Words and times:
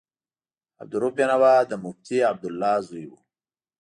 عبدالرؤف 0.81 1.13
بېنوا 1.17 1.53
د 1.69 1.73
مفتي 1.83 2.17
عبدالله 2.31 2.73
زوی 2.87 3.05
و. 3.07 3.11